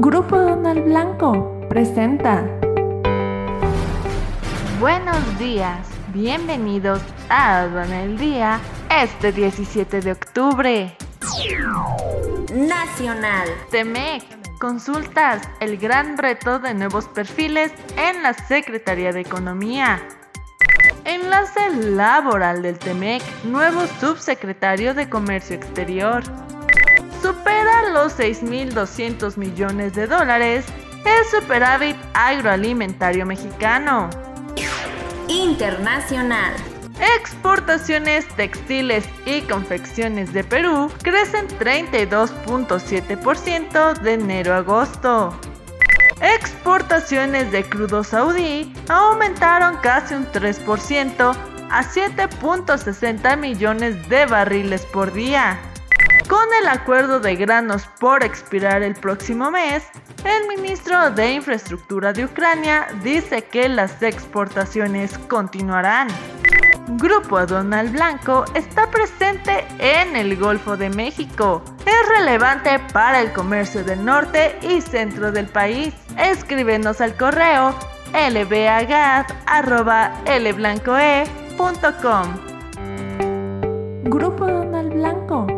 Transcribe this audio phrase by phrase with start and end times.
[0.00, 2.42] Grupo Donald Blanco presenta.
[4.78, 10.96] Buenos días, bienvenidos a Donald Día este 17 de octubre.
[12.54, 13.48] Nacional.
[13.72, 14.22] TEMEC.
[14.60, 20.00] Consultas el gran reto de nuevos perfiles en la Secretaría de Economía.
[21.06, 26.22] Enlace laboral del TEMEC, nuevo subsecretario de Comercio Exterior
[27.22, 30.64] supera los 6.200 millones de dólares
[31.04, 34.10] el superávit agroalimentario mexicano.
[35.28, 36.54] Internacional.
[37.16, 45.38] Exportaciones textiles y confecciones de Perú crecen 32.7% de enero a agosto.
[46.20, 51.36] Exportaciones de crudo saudí aumentaron casi un 3%
[51.70, 55.60] a 7.60 millones de barriles por día.
[56.28, 59.88] Con el acuerdo de granos por expirar el próximo mes,
[60.24, 66.08] el ministro de Infraestructura de Ucrania dice que las exportaciones continuarán.
[66.98, 71.62] Grupo Donald Blanco está presente en el Golfo de México.
[71.86, 75.94] Es relevante para el comercio del norte y centro del país.
[76.18, 77.74] Escríbenos al correo
[82.02, 82.24] com.
[84.04, 85.57] Grupo Donald Blanco